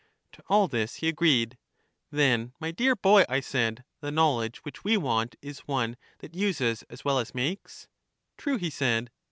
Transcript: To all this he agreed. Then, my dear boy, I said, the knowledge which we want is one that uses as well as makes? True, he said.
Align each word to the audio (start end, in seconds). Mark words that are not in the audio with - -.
To 0.31 0.43
all 0.47 0.67
this 0.67 0.95
he 0.95 1.07
agreed. 1.07 1.59
Then, 2.09 2.53
my 2.59 2.71
dear 2.71 2.95
boy, 2.95 3.23
I 3.29 3.39
said, 3.39 3.83
the 3.99 4.09
knowledge 4.09 4.57
which 4.65 4.83
we 4.83 4.97
want 4.97 5.35
is 5.43 5.67
one 5.67 5.95
that 6.21 6.33
uses 6.33 6.81
as 6.89 7.05
well 7.05 7.19
as 7.19 7.35
makes? 7.35 7.87
True, 8.35 8.57
he 8.57 8.71
said. 8.71 9.11